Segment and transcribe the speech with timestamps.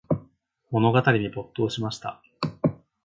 [0.71, 2.23] 物語に没頭しました。